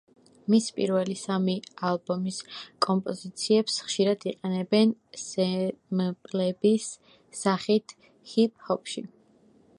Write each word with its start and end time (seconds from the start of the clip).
მისი 0.51 0.71
პირველი 0.77 1.15
სამი 1.23 1.53
ალბომის 1.89 2.39
კომპოზიციებს 2.85 3.75
ხშირად 3.89 4.27
იყენებენ 4.33 4.95
სემპლების 5.27 6.91
სახით 7.45 7.95
ჰიპ-ჰოპში. 8.35 9.07